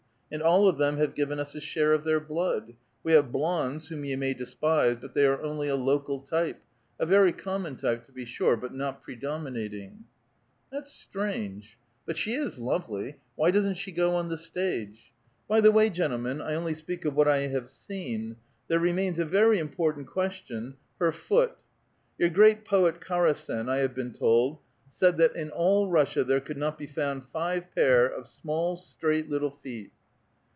"And 0.33 0.41
all 0.41 0.65
of 0.69 0.77
them 0.77 0.95
have 0.95 1.13
given 1.13 1.39
us 1.41 1.55
a 1.55 1.59
share 1.59 1.91
of 1.91 2.05
their 2.05 2.21
blood. 2.21 2.75
We 3.03 3.11
have 3.11 3.33
blondes, 3.33 3.89
whom 3.89 4.05
you 4.05 4.17
may 4.17 4.33
despise, 4.33 4.95
but 4.95 5.13
they 5.13 5.25
are 5.25 5.43
only 5.43 5.67
a 5.67 5.75
local 5.75 6.21
type; 6.21 6.63
a 6.97 7.05
very 7.05 7.33
common 7.33 7.75
type, 7.75 8.05
to 8.05 8.13
be 8.13 8.23
sure, 8.23 8.55
but 8.55 8.73
not 8.73 9.03
pre 9.03 9.17
dominating." 9.17 10.05
*' 10.35 10.71
That's 10.71 10.89
strange. 10.93 11.77
But 12.05 12.15
she 12.15 12.35
is 12.35 12.59
lovely. 12.59 13.17
Why 13.35 13.51
doesn't 13.51 13.73
she 13.75 13.91
go 13.91 14.15
on 14.15 14.29
the 14.29 14.37
stage? 14.37 15.11
By 15.49 15.59
the 15.59 15.69
way, 15.69 15.89
gentlemen, 15.89 16.41
I 16.41 16.55
only 16.55 16.75
speak 16.75 17.03
of 17.03 17.13
what 17.13 17.27
I 17.27 17.39
have 17.47 17.69
seen. 17.69 18.37
There 18.69 18.79
remains 18.79 19.19
a 19.19 19.25
very 19.25 19.59
important 19.59 20.07
question,— 20.07 20.75
her 21.01 21.11
foot. 21.11 21.57
Your 22.17 22.29
great 22.29 22.63
poet 22.63 23.01
Karasen, 23.01 23.67
I 23.67 23.79
have 23.79 23.93
been 23.93 24.13
told, 24.13 24.59
said 24.87 25.17
that 25.17 25.35
in 25.35 25.49
all 25.49 25.89
Russia 25.89 26.23
there 26.23 26.39
could 26.39 26.57
not 26.57 26.77
be 26.77 26.87
found 26.87 27.25
five 27.25 27.65
pair 27.75 28.07
of 28.07 28.25
small, 28.25 28.77
straight 28.77 29.27
little 29.29 29.51
feet." 29.51 29.91